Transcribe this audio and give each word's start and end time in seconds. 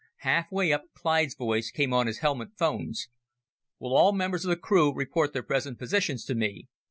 Halfway 0.25 0.73
up, 0.73 0.85
Clyde's 0.95 1.35
voice 1.35 1.69
came 1.69 1.93
on 1.93 2.07
his 2.07 2.21
helmet 2.25 2.57
phones. 2.57 3.07
"Will 3.77 3.95
all 3.95 4.13
members 4.13 4.43
of 4.43 4.49
the 4.49 4.55
crew 4.57 4.91
report 4.91 5.31
their 5.31 5.43
present 5.43 5.77
positions 5.77 6.25
to 6.25 6.33
me? 6.33 6.65